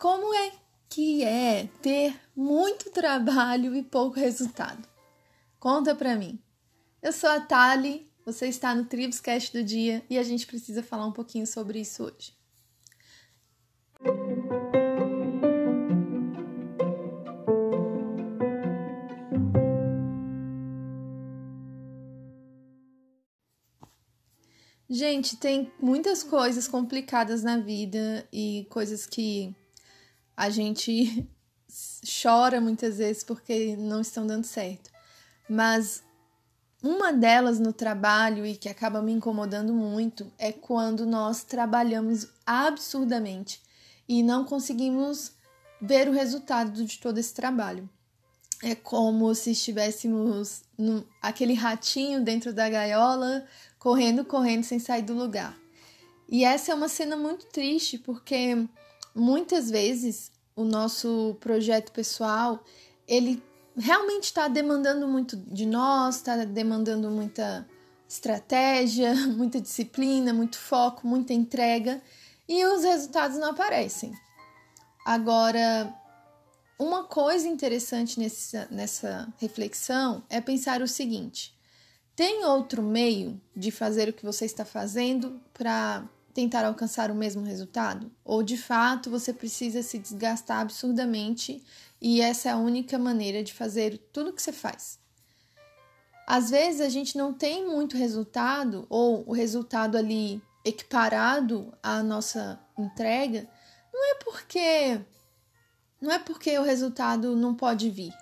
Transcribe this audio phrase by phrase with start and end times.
[0.00, 0.52] como é
[0.88, 4.88] que é ter muito trabalho e pouco resultado?
[5.58, 6.40] Conta pra mim.
[7.02, 11.06] Eu sou a Tali, você está no Tribuscast do dia e a gente precisa falar
[11.06, 12.34] um pouquinho sobre isso hoje.
[24.88, 29.54] Gente, tem muitas coisas complicadas na vida e coisas que
[30.40, 31.28] a gente
[32.22, 34.90] chora muitas vezes porque não estão dando certo.
[35.46, 36.02] Mas
[36.82, 43.60] uma delas no trabalho e que acaba me incomodando muito é quando nós trabalhamos absurdamente
[44.08, 45.32] e não conseguimos
[45.78, 47.86] ver o resultado de todo esse trabalho.
[48.62, 53.44] É como se estivéssemos no, aquele ratinho dentro da gaiola
[53.78, 55.54] correndo, correndo sem sair do lugar.
[56.26, 58.66] E essa é uma cena muito triste porque
[59.14, 62.62] muitas vezes o nosso projeto pessoal
[63.06, 63.42] ele
[63.76, 67.66] realmente está demandando muito de nós, está demandando muita
[68.08, 72.00] estratégia, muita disciplina, muito foco, muita entrega
[72.48, 74.12] e os resultados não aparecem.
[75.04, 75.94] Agora,
[76.78, 81.54] uma coisa interessante nessa, nessa reflexão é pensar o seguinte:
[82.16, 87.42] tem outro meio de fazer o que você está fazendo para tentar alcançar o mesmo
[87.42, 88.10] resultado?
[88.24, 91.62] Ou de fato você precisa se desgastar absurdamente
[92.00, 94.98] e essa é a única maneira de fazer tudo o que você faz?
[96.26, 102.60] Às vezes a gente não tem muito resultado ou o resultado ali equiparado à nossa
[102.78, 103.48] entrega,
[103.92, 105.00] não é porque
[106.00, 108.12] não é porque o resultado não pode vir.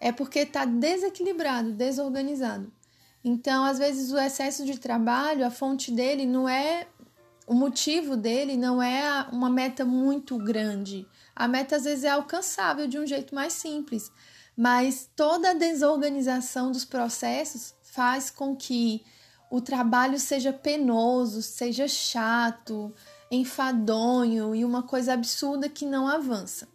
[0.00, 2.72] É porque está desequilibrado, desorganizado.
[3.24, 6.86] Então, às vezes, o excesso de trabalho, a fonte dele não é.
[7.48, 11.08] O motivo dele não é uma meta muito grande.
[11.34, 14.12] A meta, às vezes, é alcançável de um jeito mais simples.
[14.54, 19.02] Mas toda a desorganização dos processos faz com que
[19.50, 22.94] o trabalho seja penoso, seja chato,
[23.30, 26.68] enfadonho e uma coisa absurda que não avança.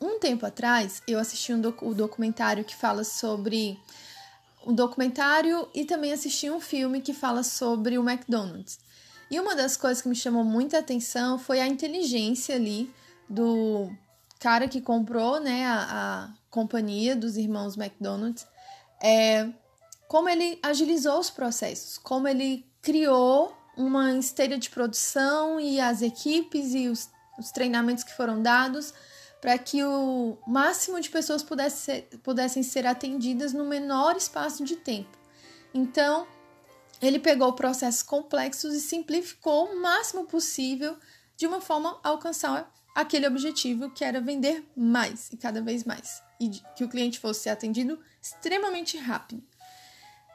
[0.00, 3.76] Um tempo atrás, eu assisti um doc documentário que fala sobre
[4.64, 8.78] um documentário e também assisti um filme que fala sobre o McDonald's.
[9.30, 12.92] E uma das coisas que me chamou muita atenção foi a inteligência ali
[13.28, 13.90] do
[14.40, 18.46] cara que comprou né, a, a companhia dos irmãos McDonald's.
[19.02, 19.48] É,
[20.08, 26.74] como ele agilizou os processos, como ele criou uma esteira de produção e as equipes
[26.74, 27.08] e os,
[27.38, 28.92] os treinamentos que foram dados
[29.40, 34.76] para que o máximo de pessoas pudesse ser, pudessem ser atendidas no menor espaço de
[34.76, 35.16] tempo.
[35.72, 36.26] Então,
[37.00, 40.96] ele pegou processos complexos e simplificou o máximo possível
[41.36, 46.22] de uma forma a alcançar aquele objetivo que era vender mais e cada vez mais
[46.40, 49.42] e que o cliente fosse atendido extremamente rápido.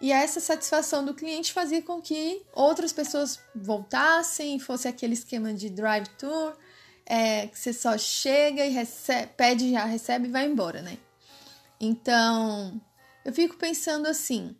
[0.00, 5.70] E essa satisfação do cliente fazia com que outras pessoas voltassem, fosse aquele esquema de
[5.70, 6.54] drive-thru,
[7.06, 10.98] é, que você só chega e recebe, pede, já recebe e vai embora, né?
[11.80, 12.80] Então,
[13.24, 14.54] eu fico pensando assim,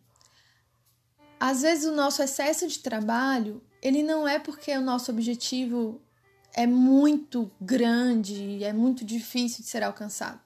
[1.39, 6.01] às vezes o nosso excesso de trabalho, ele não é porque o nosso objetivo
[6.55, 10.41] é muito grande, é muito difícil de ser alcançado.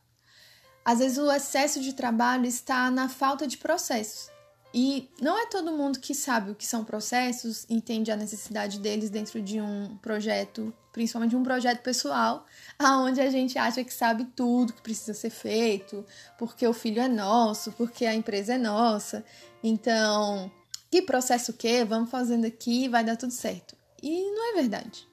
[0.84, 4.30] Às vezes o excesso de trabalho está na falta de processos.
[4.72, 9.08] E não é todo mundo que sabe o que são processos, entende a necessidade deles
[9.08, 12.44] dentro de um projeto, principalmente um projeto pessoal,
[12.78, 16.04] aonde a gente acha que sabe tudo que precisa ser feito,
[16.38, 19.24] porque o filho é nosso, porque a empresa é nossa.
[19.62, 20.50] Então,
[20.90, 21.84] que processo o?
[21.84, 23.76] Vamos fazendo aqui, vai dar tudo certo.
[24.02, 25.06] E não é verdade.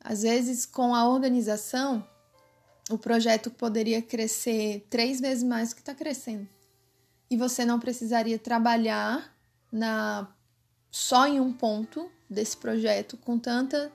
[0.00, 2.06] Às vezes, com a organização,
[2.90, 6.48] o projeto poderia crescer três vezes mais do que está crescendo
[7.30, 9.34] e você não precisaria trabalhar
[9.70, 10.28] na
[10.90, 13.92] só em um ponto desse projeto com tanta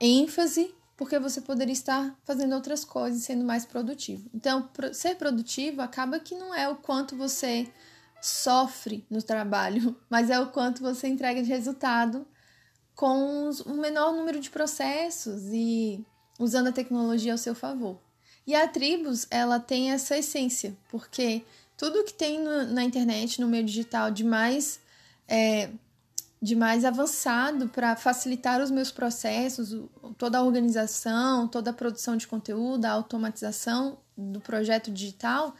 [0.00, 4.28] ênfase, porque você poderia estar fazendo outras coisas, sendo mais produtivo.
[4.32, 7.68] Então, ser produtivo acaba que não é o quanto você
[8.24, 12.26] sofre no trabalho, mas é o quanto você entrega de resultado
[12.94, 16.04] com um menor número de processos e
[16.38, 18.00] usando a tecnologia ao seu favor.
[18.46, 21.44] E a Tribus, ela tem essa essência, porque
[21.76, 24.80] tudo que tem no, na internet, no meio digital, de mais,
[25.26, 25.70] é,
[26.40, 29.76] de mais avançado para facilitar os meus processos,
[30.16, 35.54] toda a organização, toda a produção de conteúdo, a automatização do projeto digital,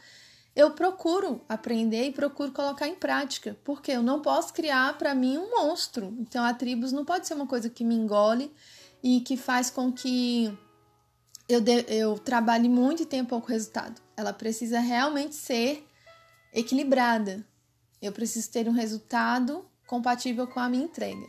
[0.55, 5.37] eu procuro aprender e procuro colocar em prática, porque eu não posso criar para mim
[5.37, 6.15] um monstro.
[6.19, 8.51] Então a tribos não pode ser uma coisa que me engole
[9.03, 10.57] e que faz com que
[11.49, 14.01] eu, de, eu trabalhe muito e tenha pouco resultado.
[14.15, 15.85] Ela precisa realmente ser
[16.53, 17.45] equilibrada.
[18.01, 21.27] Eu preciso ter um resultado compatível com a minha entrega.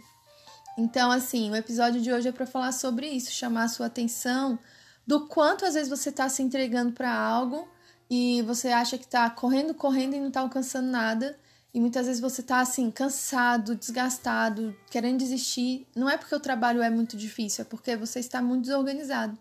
[0.79, 4.59] Então, assim, o episódio de hoje é para falar sobre isso, chamar a sua atenção
[5.07, 7.67] do quanto às vezes você está se entregando para algo
[8.09, 11.39] e você acha que está correndo, correndo e não está alcançando nada.
[11.75, 15.87] E muitas vezes você está assim, cansado, desgastado, querendo desistir.
[15.95, 19.39] Não é porque o trabalho é muito difícil, é porque você está muito desorganizado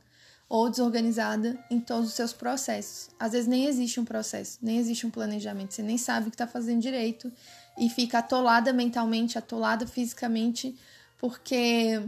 [0.47, 3.09] ou desorganizada em todos os seus processos.
[3.19, 6.35] Às vezes nem existe um processo, nem existe um planejamento, você nem sabe o que
[6.35, 7.31] está fazendo direito
[7.77, 10.77] e fica atolada mentalmente, atolada fisicamente,
[11.17, 12.01] porque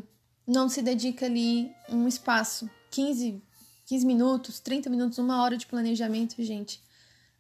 [0.45, 3.42] não se dedica ali um espaço, 15,
[3.88, 6.84] 15 minutos, 30 minutos, uma hora de planejamento, gente,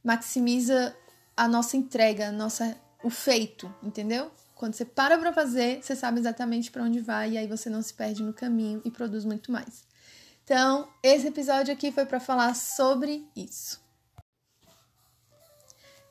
[0.01, 0.95] maximiza
[1.35, 4.31] a nossa entrega, a nossa, o feito, entendeu?
[4.55, 7.81] Quando você para para fazer, você sabe exatamente para onde vai e aí você não
[7.81, 9.83] se perde no caminho e produz muito mais.
[10.45, 13.81] Então, esse episódio aqui foi para falar sobre isso.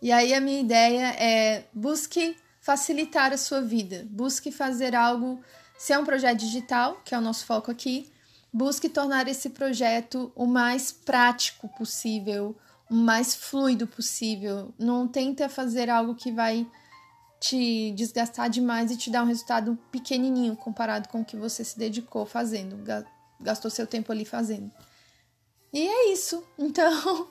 [0.02, 5.40] E aí a minha ideia é busque facilitar a sua vida, busque fazer algo,
[5.78, 8.12] se é um projeto digital, que é o nosso foco aqui,
[8.56, 12.56] busque tornar esse projeto o mais prático possível,
[12.90, 14.72] o mais fluido possível.
[14.78, 16.66] Não tenta fazer algo que vai
[17.38, 21.78] te desgastar demais e te dar um resultado pequenininho comparado com o que você se
[21.78, 22.82] dedicou fazendo
[23.38, 24.72] gastou seu tempo ali fazendo.
[25.70, 26.42] E é isso.
[26.58, 27.28] Então,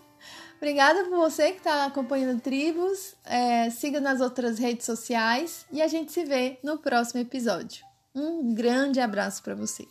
[0.57, 3.15] obrigada por você que está acompanhando Tribos.
[3.25, 7.83] É, siga nas outras redes sociais e a gente se vê no próximo episódio.
[8.13, 9.87] Um grande abraço para você.